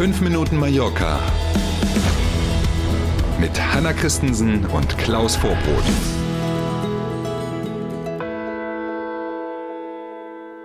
5 0.00 0.22
Minuten 0.22 0.56
Mallorca 0.56 1.20
mit 3.38 3.50
Hanna 3.60 3.92
Christensen 3.92 4.64
und 4.64 4.96
Klaus 4.96 5.36
Vorbrot. 5.36 5.84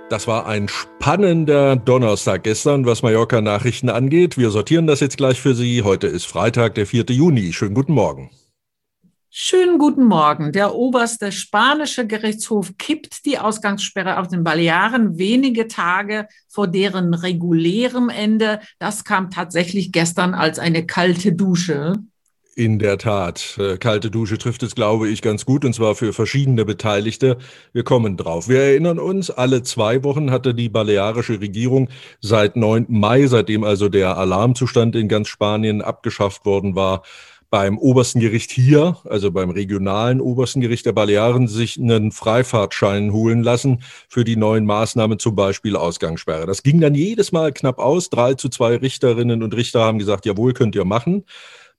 Das 0.09 0.26
war 0.26 0.48
ein 0.48 0.70
spannender 0.70 1.76
Donnerstag 1.76 2.44
gestern, 2.44 2.86
was 2.86 3.04
Mallorca-Nachrichten 3.04 3.90
angeht. 3.90 4.38
Wir 4.38 4.52
sortieren 4.52 4.88
das 4.88 5.02
jetzt 5.02 5.18
gleich 5.18 5.41
für 5.41 5.54
Sie. 5.54 5.84
Heute 5.84 6.08
ist 6.08 6.23
Freitag, 6.23 6.76
der 6.76 6.88
4. 6.88 7.04
Juni. 7.09 7.52
Schönen 7.52 7.73
guten 7.73 7.91
Morgen. 7.91 8.30
Schönen 9.38 9.79
guten 9.79 10.05
Morgen. 10.05 10.54
Der 10.54 10.75
oberste 10.75 11.33
spanische 11.33 12.07
Gerichtshof 12.07 12.77
kippt 12.77 13.25
die 13.25 13.38
Ausgangssperre 13.38 14.17
auf 14.17 14.29
den 14.29 14.45
Balearen 14.45 15.17
wenige 15.17 15.67
Tage 15.67 16.30
vor 16.48 16.67
deren 16.67 17.13
regulärem 17.13 18.07
Ende. 18.07 18.62
Das 18.79 19.03
kam 19.03 19.29
tatsächlich 19.31 19.91
gestern 19.91 20.34
als 20.34 20.57
eine 20.57 20.85
kalte 20.85 21.34
Dusche. 21.34 21.95
In 22.55 22.79
der 22.79 22.98
Tat. 22.98 23.57
Äh, 23.59 23.77
kalte 23.77 24.09
Dusche 24.09 24.38
trifft 24.38 24.63
es, 24.63 24.73
glaube 24.73 25.09
ich, 25.09 25.21
ganz 25.21 25.45
gut, 25.45 25.65
und 25.65 25.76
zwar 25.76 25.95
für 25.95 26.13
verschiedene 26.13 26.63
Beteiligte. 26.63 27.38
Wir 27.73 27.84
kommen 27.84 28.15
drauf. 28.15 28.48
Wir 28.48 28.62
erinnern 28.62 28.99
uns, 28.99 29.29
alle 29.29 29.63
zwei 29.63 30.05
Wochen 30.05 30.31
hatte 30.31 30.54
die 30.54 30.70
balearische 30.70 31.41
Regierung 31.41 31.90
seit 32.21 32.55
9. 32.55 32.85
Mai, 32.88 33.27
seitdem 33.27 33.65
also 33.65 33.90
der 33.90 34.17
Alarmzustand 34.17 34.95
in 34.95 35.09
ganz 35.09 35.27
Spanien 35.27 35.81
abgeschafft 35.81 36.45
worden 36.45 36.76
war, 36.76 37.04
beim 37.49 37.77
obersten 37.77 38.20
Gericht 38.20 38.52
hier, 38.52 38.98
also 39.05 39.31
beim 39.31 39.49
regionalen 39.49 40.20
obersten 40.20 40.62
Gericht 40.62 40.85
der 40.85 40.91
Balearen, 40.91 41.48
sich 41.48 41.80
einen 41.80 42.12
Freifahrtschein 42.12 43.13
holen 43.13 43.44
lassen 43.44 43.81
für 44.09 44.23
die 44.23 44.35
neuen 44.35 44.66
Maßnahmen, 44.66 45.20
zum 45.20 45.35
Beispiel 45.35 45.76
Ausgangssperre. 45.76 46.45
Das 46.45 46.63
ging 46.63 46.81
dann 46.81 46.95
jedes 46.95 47.31
Mal 47.31 47.54
knapp 47.54 47.79
aus. 47.79 48.10
Drei 48.10 48.34
zu 48.34 48.49
zwei 48.49 48.76
Richterinnen 48.76 49.43
und 49.43 49.55
Richter 49.55 49.82
haben 49.84 49.99
gesagt, 49.99 50.26
jawohl, 50.26 50.54
könnt 50.54 50.76
ihr 50.76 50.85
machen. 50.85 51.26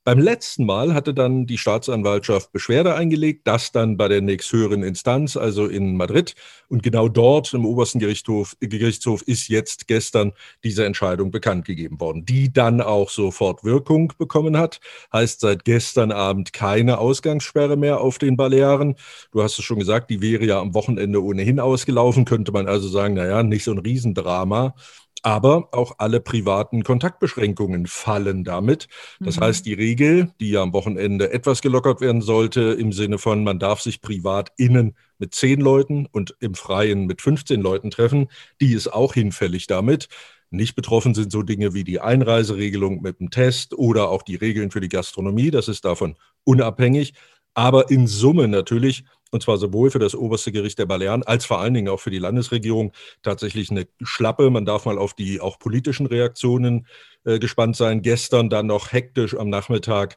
Beim 0.07 0.21
letzten 0.21 0.67
Mal 0.67 0.95
hatte 0.95 1.13
dann 1.15 1.47
die 1.47 1.59
Staatsanwaltschaft 1.59 2.53
Beschwerde 2.53 2.95
eingelegt, 2.95 3.45
das 3.49 3.73
dann 3.73 3.97
bei 3.97 4.07
der 4.07 4.21
nächsthöheren 4.21 4.85
Instanz, 4.85 5.37
also 5.37 5.67
in 5.67 5.97
Madrid. 5.97 6.37
Und 6.69 6.85
genau 6.85 7.09
dort 7.09 7.53
im 7.55 7.67
obersten 7.67 7.99
Gerichtshof, 7.99 8.57
Gerichtshof 8.61 9.23
ist 9.23 9.49
jetzt 9.49 9.89
gestern 9.89 10.31
diese 10.63 10.85
Entscheidung 10.87 11.33
bekannt 11.33 11.65
gegeben 11.65 11.99
worden, 11.99 12.25
die 12.25 12.53
dann 12.53 12.81
auch 12.81 13.11
sofort 13.11 13.65
Wirkung 13.65 14.13
bekommen 14.17 14.57
hat. 14.57 14.79
Heißt 15.13 15.41
seit 15.41 15.65
gestern 15.65 16.13
Abend 16.13 16.53
keine 16.53 16.99
Ausgangssperre 16.99 17.77
mehr 17.77 18.01
auf 18.01 18.19
den 18.19 18.37
Balearen. 18.37 18.95
Du 19.33 19.43
hast 19.43 19.59
es 19.59 19.65
schon 19.65 19.81
gesagt, 19.81 20.09
die 20.11 20.23
wäre 20.23 20.45
ja 20.45 20.61
am 20.61 20.73
Wochenende 20.75 21.21
ohnehin 21.21 21.59
ausgelaufen, 21.59 22.25
könnte 22.25 22.53
man 22.53 22.69
also 22.69 22.87
sagen, 22.87 23.15
naja, 23.15 23.43
nicht 23.43 23.65
so 23.65 23.73
ein 23.73 23.79
Riesendrama. 23.79 24.77
Aber 25.27 25.71
auch 25.73 25.97
alle 25.99 26.21
privaten 26.21 26.85
Kontaktbeschränkungen 26.85 27.89
fallen 27.89 28.45
damit. 28.45 28.87
Das 29.19 29.39
mhm. 29.39 29.41
heißt, 29.41 29.67
die 29.67 29.75
Regel, 29.75 30.31
die 30.39 30.51
ja 30.51 30.63
am 30.63 30.73
Wochenende 30.73 31.33
etwas 31.33 31.63
gelockert 31.63 32.01
werden 32.01 32.23
sollte, 32.23 32.61
im 32.61 32.93
Sinne 32.93 33.19
von, 33.19 33.43
man 33.43 33.59
darf 33.59 33.81
sich 33.81 34.01
privat 34.01 34.53
innen 34.57 34.95
mit 35.19 35.35
zehn 35.35 35.61
Leuten 35.61 36.07
und 36.07 36.37
im 36.39 36.55
Freien 36.55 37.07
mit 37.07 37.23
15 37.23 37.61
Leuten 37.61 37.91
treffen, 37.91 38.29
die 38.61 38.73
ist 38.73 38.87
auch 38.87 39.15
hinfällig 39.15 39.67
damit. 39.67 40.07
Nicht 40.51 40.77
betroffen 40.77 41.13
sind 41.13 41.33
so 41.33 41.43
Dinge 41.43 41.75
wie 41.75 41.83
die 41.83 41.99
Einreiseregelung 41.99 43.03
mit 43.03 43.19
dem 43.19 43.31
Test 43.31 43.77
oder 43.77 44.11
auch 44.11 44.23
die 44.23 44.37
Regeln 44.37 44.71
für 44.71 44.81
die 44.81 44.89
Gastronomie. 44.89 45.51
Das 45.51 45.67
ist 45.67 45.85
davon 45.85 46.15
unabhängig. 46.45 47.15
Aber 47.53 47.91
in 47.91 48.07
Summe 48.07 48.47
natürlich 48.47 49.03
und 49.31 49.43
zwar 49.43 49.59
sowohl 49.59 49.91
für 49.91 49.99
das 49.99 50.15
oberste 50.15 50.53
Gericht 50.53 50.79
der 50.79 50.87
Balearen 50.87 51.23
als 51.23 51.45
vor 51.45 51.61
allen 51.61 51.75
Dingen 51.75 51.89
auch 51.89 52.01
für 52.01 52.11
die 52.11 52.19
Landesregierung 52.19 52.93
tatsächlich 53.23 53.71
eine 53.71 53.87
Schlappe. 54.03 54.51
Man 54.51 54.65
darf 54.65 54.85
mal 54.85 54.99
auf 54.99 55.15
die 55.15 55.41
auch 55.41 55.59
politischen 55.59 56.07
Reaktionen 56.07 56.87
äh, 57.25 57.39
gespannt 57.39 57.77
sein. 57.77 58.03
Gestern 58.03 58.51
dann 58.51 58.67
noch 58.67 58.93
hektisch 58.93 59.37
am 59.37 59.51
Nachmittag 59.51 60.17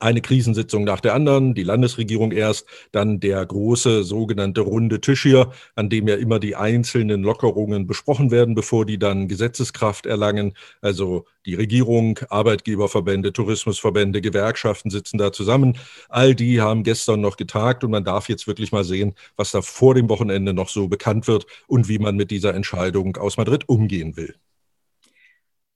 eine 0.00 0.20
Krisensitzung 0.20 0.84
nach 0.84 1.00
der 1.00 1.14
anderen, 1.14 1.54
die 1.54 1.62
Landesregierung 1.62 2.32
erst, 2.32 2.66
dann 2.92 3.20
der 3.20 3.44
große 3.44 4.04
sogenannte 4.04 4.60
runde 4.60 5.00
Tisch 5.00 5.22
hier, 5.22 5.50
an 5.74 5.88
dem 5.90 6.08
ja 6.08 6.16
immer 6.16 6.38
die 6.38 6.56
einzelnen 6.56 7.22
Lockerungen 7.22 7.86
besprochen 7.86 8.30
werden, 8.30 8.54
bevor 8.54 8.86
die 8.86 8.98
dann 8.98 9.28
Gesetzeskraft 9.28 10.06
erlangen. 10.06 10.54
Also 10.80 11.26
die 11.46 11.54
Regierung, 11.54 12.18
Arbeitgeberverbände, 12.28 13.32
Tourismusverbände, 13.32 14.20
Gewerkschaften 14.20 14.90
sitzen 14.90 15.18
da 15.18 15.32
zusammen. 15.32 15.78
All 16.08 16.34
die 16.34 16.60
haben 16.60 16.82
gestern 16.82 17.20
noch 17.20 17.36
getagt 17.36 17.84
und 17.84 17.90
man 17.90 18.04
darf 18.04 18.28
jetzt 18.28 18.46
wirklich 18.46 18.72
mal 18.72 18.84
sehen, 18.84 19.14
was 19.36 19.52
da 19.52 19.62
vor 19.62 19.94
dem 19.94 20.08
Wochenende 20.08 20.52
noch 20.52 20.68
so 20.68 20.88
bekannt 20.88 21.26
wird 21.26 21.46
und 21.66 21.88
wie 21.88 21.98
man 21.98 22.16
mit 22.16 22.30
dieser 22.30 22.54
Entscheidung 22.54 23.16
aus 23.16 23.36
Madrid 23.36 23.68
umgehen 23.68 24.16
will. 24.16 24.34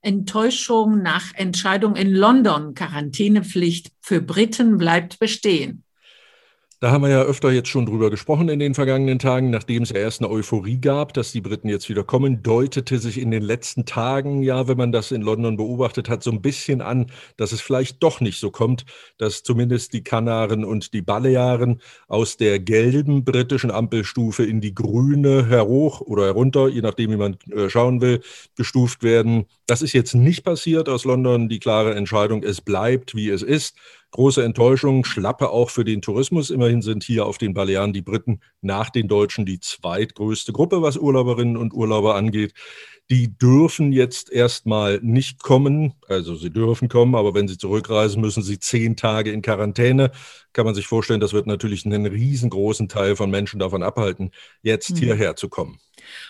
Enttäuschung 0.02 1.00
nach 1.00 1.34
Entscheidung 1.34 1.96
in 1.96 2.12
London. 2.12 2.74
Quarantänepflicht 2.74 3.92
für 4.00 4.20
Briten 4.20 4.76
bleibt 4.76 5.18
bestehen. 5.18 5.84
Da 6.82 6.90
haben 6.90 7.02
wir 7.02 7.10
ja 7.10 7.22
öfter 7.22 7.52
jetzt 7.52 7.68
schon 7.68 7.86
drüber 7.86 8.10
gesprochen 8.10 8.48
in 8.48 8.58
den 8.58 8.74
vergangenen 8.74 9.20
Tagen. 9.20 9.50
Nachdem 9.50 9.84
es 9.84 9.90
ja 9.90 9.98
erst 9.98 10.20
eine 10.20 10.28
Euphorie 10.28 10.80
gab, 10.80 11.14
dass 11.14 11.30
die 11.30 11.40
Briten 11.40 11.68
jetzt 11.68 11.88
wieder 11.88 12.02
kommen, 12.02 12.42
deutete 12.42 12.98
sich 12.98 13.20
in 13.20 13.30
den 13.30 13.44
letzten 13.44 13.84
Tagen, 13.84 14.42
ja, 14.42 14.66
wenn 14.66 14.78
man 14.78 14.90
das 14.90 15.12
in 15.12 15.22
London 15.22 15.56
beobachtet 15.56 16.08
hat, 16.08 16.24
so 16.24 16.32
ein 16.32 16.42
bisschen 16.42 16.80
an, 16.80 17.06
dass 17.36 17.52
es 17.52 17.60
vielleicht 17.60 18.02
doch 18.02 18.20
nicht 18.20 18.40
so 18.40 18.50
kommt, 18.50 18.84
dass 19.16 19.44
zumindest 19.44 19.92
die 19.92 20.02
Kanaren 20.02 20.64
und 20.64 20.92
die 20.92 21.02
Balearen 21.02 21.80
aus 22.08 22.36
der 22.36 22.58
gelben 22.58 23.24
britischen 23.24 23.70
Ampelstufe 23.70 24.44
in 24.44 24.60
die 24.60 24.74
grüne 24.74 25.46
herhoch 25.46 26.00
oder 26.00 26.24
herunter, 26.24 26.66
je 26.66 26.80
nachdem, 26.80 27.12
wie 27.12 27.16
man 27.16 27.36
äh, 27.52 27.70
schauen 27.70 28.00
will, 28.00 28.22
gestuft 28.56 29.04
werden. 29.04 29.44
Das 29.66 29.82
ist 29.82 29.92
jetzt 29.92 30.16
nicht 30.16 30.42
passiert 30.42 30.88
aus 30.88 31.04
London. 31.04 31.48
Die 31.48 31.60
klare 31.60 31.94
Entscheidung, 31.94 32.42
es 32.42 32.60
bleibt, 32.60 33.14
wie 33.14 33.30
es 33.30 33.42
ist. 33.42 33.76
Große 34.12 34.44
Enttäuschung, 34.44 35.06
Schlappe 35.06 35.48
auch 35.48 35.70
für 35.70 35.84
den 35.84 36.02
Tourismus. 36.02 36.50
Immerhin 36.50 36.82
sind 36.82 37.02
hier 37.02 37.24
auf 37.24 37.38
den 37.38 37.54
Balearen 37.54 37.94
die 37.94 38.02
Briten 38.02 38.40
nach 38.60 38.90
den 38.90 39.08
Deutschen 39.08 39.46
die 39.46 39.58
zweitgrößte 39.58 40.52
Gruppe, 40.52 40.82
was 40.82 40.98
Urlauberinnen 40.98 41.56
und 41.56 41.72
Urlauber 41.72 42.14
angeht. 42.14 42.52
Die 43.08 43.36
dürfen 43.38 43.90
jetzt 43.90 44.30
erstmal 44.30 45.00
nicht 45.02 45.42
kommen. 45.42 45.94
Also 46.08 46.34
sie 46.34 46.50
dürfen 46.50 46.90
kommen, 46.90 47.14
aber 47.14 47.34
wenn 47.34 47.48
sie 47.48 47.56
zurückreisen, 47.56 48.20
müssen 48.20 48.42
sie 48.42 48.58
zehn 48.58 48.96
Tage 48.96 49.32
in 49.32 49.40
Quarantäne. 49.40 50.10
Kann 50.52 50.66
man 50.66 50.74
sich 50.74 50.86
vorstellen, 50.86 51.20
das 51.20 51.32
wird 51.32 51.46
natürlich 51.46 51.86
einen 51.86 52.04
riesengroßen 52.04 52.88
Teil 52.88 53.16
von 53.16 53.30
Menschen 53.30 53.60
davon 53.60 53.82
abhalten, 53.82 54.30
jetzt 54.60 54.90
mhm. 54.90 54.96
hierher 54.96 55.36
zu 55.36 55.48
kommen. 55.48 55.78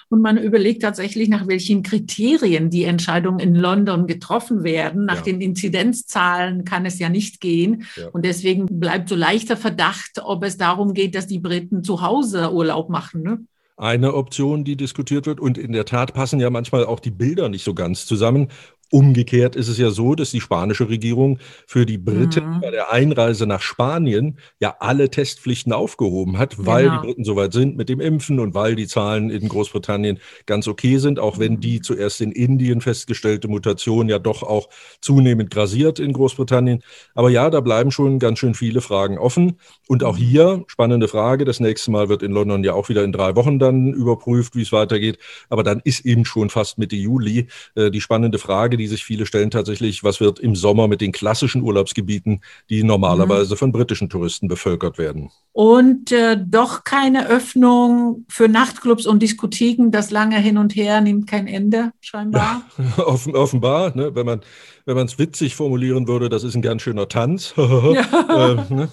Und 0.08 0.22
man 0.22 0.38
überlegt 0.38 0.82
tatsächlich, 0.82 1.28
nach 1.28 1.46
welchen 1.46 1.82
Kriterien 1.82 2.70
die 2.70 2.84
Entscheidungen 2.84 3.40
in 3.40 3.54
London 3.54 4.06
getroffen 4.06 4.64
werden. 4.64 5.04
Nach 5.04 5.16
ja. 5.16 5.22
den 5.22 5.40
Inzidenzzahlen 5.40 6.64
kann 6.64 6.86
es 6.86 6.98
ja 6.98 7.08
nicht 7.08 7.40
gehen. 7.40 7.84
Ja. 7.96 8.08
Und 8.08 8.24
deswegen 8.24 8.80
bleibt 8.80 9.08
so 9.08 9.14
leichter 9.14 9.56
Verdacht, 9.56 10.20
ob 10.22 10.44
es 10.44 10.56
darum 10.56 10.94
geht, 10.94 11.14
dass 11.14 11.26
die 11.26 11.38
Briten 11.38 11.82
zu 11.82 12.02
Hause 12.02 12.52
Urlaub 12.52 12.90
machen. 12.90 13.22
Ne? 13.22 13.38
eine 13.82 14.14
Option, 14.14 14.64
die 14.64 14.76
diskutiert 14.76 15.26
wird. 15.26 15.40
Und 15.40 15.58
in 15.58 15.72
der 15.72 15.84
Tat 15.84 16.14
passen 16.14 16.38
ja 16.38 16.50
manchmal 16.50 16.86
auch 16.86 17.00
die 17.00 17.10
Bilder 17.10 17.48
nicht 17.48 17.64
so 17.64 17.74
ganz 17.74 18.06
zusammen. 18.06 18.48
Umgekehrt 18.92 19.56
ist 19.56 19.68
es 19.68 19.78
ja 19.78 19.90
so, 19.90 20.14
dass 20.14 20.32
die 20.32 20.42
spanische 20.42 20.90
Regierung 20.90 21.38
für 21.66 21.86
die 21.86 21.96
Briten 21.96 22.56
mhm. 22.56 22.60
bei 22.60 22.70
der 22.70 22.92
Einreise 22.92 23.46
nach 23.46 23.62
Spanien 23.62 24.36
ja 24.60 24.76
alle 24.80 25.08
Testpflichten 25.08 25.72
aufgehoben 25.72 26.36
hat, 26.36 26.56
weil 26.58 26.84
genau. 26.84 27.00
die 27.00 27.06
Briten 27.06 27.24
soweit 27.24 27.54
sind 27.54 27.78
mit 27.78 27.88
dem 27.88 28.00
Impfen 28.00 28.38
und 28.38 28.52
weil 28.52 28.74
die 28.74 28.86
Zahlen 28.86 29.30
in 29.30 29.48
Großbritannien 29.48 30.18
ganz 30.44 30.68
okay 30.68 30.98
sind, 30.98 31.18
auch 31.18 31.38
wenn 31.38 31.58
die 31.58 31.78
mhm. 31.78 31.84
zuerst 31.84 32.20
in 32.20 32.32
Indien 32.32 32.82
festgestellte 32.82 33.48
Mutation 33.48 34.10
ja 34.10 34.18
doch 34.18 34.42
auch 34.42 34.68
zunehmend 35.00 35.50
grasiert 35.50 35.98
in 35.98 36.12
Großbritannien. 36.12 36.82
Aber 37.14 37.30
ja, 37.30 37.48
da 37.48 37.60
bleiben 37.60 37.92
schon 37.92 38.18
ganz 38.18 38.40
schön 38.40 38.52
viele 38.52 38.82
Fragen 38.82 39.16
offen. 39.16 39.58
Und 39.88 40.04
auch 40.04 40.18
mhm. 40.18 40.22
hier, 40.22 40.64
spannende 40.66 41.08
Frage, 41.08 41.46
das 41.46 41.60
nächste 41.60 41.90
Mal 41.92 42.10
wird 42.10 42.22
in 42.22 42.32
London 42.32 42.62
ja 42.62 42.74
auch 42.74 42.90
wieder 42.90 43.04
in 43.04 43.12
drei 43.12 43.36
Wochen 43.36 43.58
dann 43.58 43.94
überprüft, 43.94 44.54
wie 44.54 44.62
es 44.62 44.70
weitergeht. 44.70 45.18
Aber 45.48 45.62
dann 45.62 45.80
ist 45.82 46.04
eben 46.04 46.26
schon 46.26 46.50
fast 46.50 46.76
Mitte 46.76 46.96
Juli 46.96 47.46
äh, 47.74 47.90
die 47.90 48.02
spannende 48.02 48.38
Frage, 48.38 48.81
die 48.82 48.88
sich 48.88 49.04
viele 49.04 49.26
stellen 49.26 49.50
tatsächlich, 49.50 50.02
was 50.02 50.20
wird 50.20 50.40
im 50.40 50.56
Sommer 50.56 50.88
mit 50.88 51.00
den 51.00 51.12
klassischen 51.12 51.62
Urlaubsgebieten, 51.62 52.40
die 52.68 52.82
normalerweise 52.82 53.54
mhm. 53.54 53.58
von 53.58 53.72
britischen 53.72 54.10
Touristen 54.10 54.48
bevölkert 54.48 54.98
werden. 54.98 55.30
Und 55.52 56.10
äh, 56.10 56.36
doch 56.44 56.84
keine 56.84 57.28
Öffnung 57.28 58.24
für 58.28 58.48
Nachtclubs 58.48 59.06
und 59.06 59.22
Diskotheken. 59.22 59.90
Das 59.90 60.10
lange 60.10 60.38
Hin 60.38 60.58
und 60.58 60.74
Her 60.74 61.00
nimmt 61.00 61.26
kein 61.26 61.46
Ende, 61.46 61.92
scheinbar. 62.00 62.62
Ja, 62.96 63.04
offen, 63.06 63.36
offenbar, 63.36 63.96
ne, 63.96 64.14
wenn 64.14 64.26
man 64.26 64.40
wenn 64.84 64.96
man 64.96 65.06
es 65.06 65.16
witzig 65.18 65.54
formulieren 65.54 66.08
würde, 66.08 66.28
das 66.28 66.42
ist 66.42 66.56
ein 66.56 66.62
ganz 66.62 66.82
schöner 66.82 67.08
Tanz. 67.08 67.54
ja. 67.56 68.54
äh, 68.58 68.74
ne? 68.74 68.88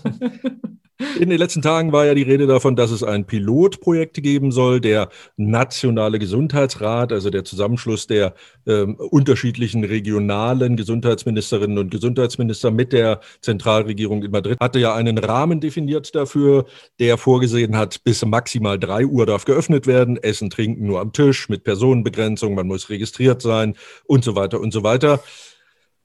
In 1.17 1.29
den 1.29 1.37
letzten 1.37 1.61
Tagen 1.61 1.93
war 1.93 2.05
ja 2.05 2.13
die 2.13 2.23
Rede 2.23 2.45
davon, 2.45 2.75
dass 2.75 2.91
es 2.91 3.03
ein 3.03 3.25
Pilotprojekt 3.25 4.21
geben 4.21 4.51
soll. 4.51 4.81
Der 4.81 5.07
Nationale 5.37 6.19
Gesundheitsrat, 6.19 7.13
also 7.13 7.29
der 7.29 7.45
Zusammenschluss 7.45 8.05
der 8.05 8.33
äh, 8.65 8.81
unterschiedlichen 8.81 9.85
regionalen 9.85 10.75
Gesundheitsministerinnen 10.75 11.77
und 11.77 11.89
Gesundheitsminister 11.89 12.71
mit 12.71 12.91
der 12.91 13.21
Zentralregierung 13.39 14.23
in 14.23 14.31
Madrid, 14.31 14.59
hatte 14.59 14.79
ja 14.79 14.93
einen 14.93 15.17
Rahmen 15.17 15.61
definiert 15.61 16.13
dafür, 16.15 16.65
der 16.99 17.17
vorgesehen 17.17 17.77
hat, 17.77 18.03
bis 18.03 18.25
maximal 18.25 18.77
drei 18.77 19.05
Uhr 19.05 19.25
darf 19.25 19.45
geöffnet 19.45 19.87
werden, 19.87 20.17
Essen, 20.17 20.49
Trinken 20.49 20.85
nur 20.85 20.99
am 20.99 21.13
Tisch 21.13 21.47
mit 21.47 21.63
Personenbegrenzung, 21.63 22.55
man 22.55 22.67
muss 22.67 22.89
registriert 22.89 23.41
sein 23.41 23.75
und 24.03 24.25
so 24.25 24.35
weiter 24.35 24.59
und 24.59 24.73
so 24.73 24.83
weiter. 24.83 25.21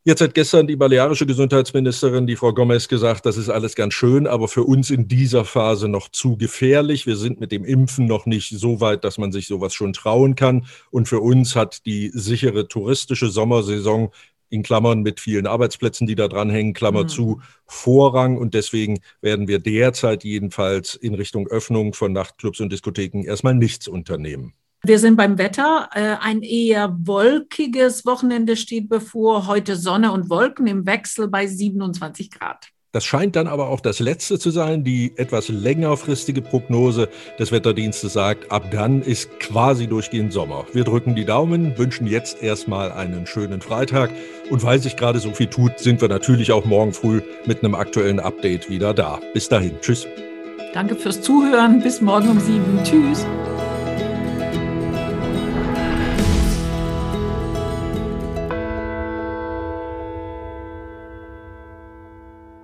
Jetzt 0.06 0.20
hat 0.20 0.34
gestern 0.34 0.66
die 0.66 0.76
balearische 0.76 1.24
Gesundheitsministerin, 1.24 2.26
die 2.26 2.36
Frau 2.36 2.52
Gomez, 2.52 2.88
gesagt, 2.88 3.24
das 3.24 3.38
ist 3.38 3.48
alles 3.48 3.74
ganz 3.74 3.94
schön, 3.94 4.26
aber 4.26 4.48
für 4.48 4.62
uns 4.64 4.90
in 4.90 5.08
dieser 5.08 5.46
Phase 5.46 5.88
noch 5.88 6.10
zu 6.10 6.36
gefährlich. 6.36 7.06
Wir 7.06 7.16
sind 7.16 7.40
mit 7.40 7.52
dem 7.52 7.64
Impfen 7.64 8.04
noch 8.04 8.26
nicht 8.26 8.50
so 8.50 8.82
weit, 8.82 9.02
dass 9.02 9.16
man 9.16 9.32
sich 9.32 9.46
sowas 9.46 9.72
schon 9.72 9.94
trauen 9.94 10.34
kann. 10.34 10.66
Und 10.90 11.08
für 11.08 11.20
uns 11.20 11.56
hat 11.56 11.86
die 11.86 12.10
sichere 12.12 12.68
touristische 12.68 13.30
Sommersaison 13.30 14.12
in 14.50 14.62
Klammern 14.62 15.00
mit 15.00 15.20
vielen 15.20 15.46
Arbeitsplätzen, 15.46 16.06
die 16.06 16.16
da 16.16 16.28
dranhängen, 16.28 16.74
Klammer 16.74 17.04
mhm. 17.04 17.08
zu, 17.08 17.40
Vorrang. 17.64 18.36
Und 18.36 18.52
deswegen 18.52 19.00
werden 19.22 19.48
wir 19.48 19.58
derzeit 19.58 20.22
jedenfalls 20.22 20.96
in 20.96 21.14
Richtung 21.14 21.48
Öffnung 21.48 21.94
von 21.94 22.12
Nachtclubs 22.12 22.60
und 22.60 22.70
Diskotheken 22.70 23.24
erstmal 23.24 23.54
nichts 23.54 23.88
unternehmen. 23.88 24.52
Wir 24.86 24.98
sind 24.98 25.16
beim 25.16 25.38
Wetter. 25.38 25.88
Äh, 25.94 26.16
ein 26.20 26.42
eher 26.42 26.94
wolkiges 27.00 28.04
Wochenende 28.04 28.54
steht 28.54 28.90
bevor. 28.90 29.46
Heute 29.46 29.76
Sonne 29.76 30.12
und 30.12 30.28
Wolken 30.28 30.66
im 30.66 30.84
Wechsel 30.84 31.28
bei 31.28 31.46
27 31.46 32.30
Grad. 32.30 32.68
Das 32.92 33.04
scheint 33.04 33.34
dann 33.34 33.48
aber 33.48 33.70
auch 33.70 33.80
das 33.80 33.98
letzte 33.98 34.38
zu 34.38 34.50
sein. 34.50 34.84
Die 34.84 35.14
etwas 35.16 35.48
längerfristige 35.48 36.42
Prognose 36.42 37.08
des 37.38 37.50
Wetterdienstes 37.50 38.12
sagt, 38.12 38.52
ab 38.52 38.70
dann 38.70 39.00
ist 39.00 39.40
quasi 39.40 39.86
durchgehend 39.86 40.34
Sommer. 40.34 40.66
Wir 40.74 40.84
drücken 40.84 41.14
die 41.14 41.24
Daumen, 41.24 41.76
wünschen 41.78 42.06
jetzt 42.06 42.42
erstmal 42.42 42.92
einen 42.92 43.26
schönen 43.26 43.62
Freitag. 43.62 44.10
Und 44.50 44.62
weil 44.64 44.80
sich 44.80 44.96
gerade 44.96 45.18
so 45.18 45.32
viel 45.32 45.48
tut, 45.48 45.78
sind 45.78 46.02
wir 46.02 46.08
natürlich 46.08 46.52
auch 46.52 46.66
morgen 46.66 46.92
früh 46.92 47.22
mit 47.46 47.64
einem 47.64 47.74
aktuellen 47.74 48.20
Update 48.20 48.68
wieder 48.68 48.92
da. 48.92 49.18
Bis 49.32 49.48
dahin. 49.48 49.80
Tschüss. 49.80 50.06
Danke 50.74 50.94
fürs 50.94 51.22
Zuhören. 51.22 51.82
Bis 51.82 52.02
morgen 52.02 52.28
um 52.28 52.38
sieben. 52.38 52.78
Tschüss. 52.84 53.24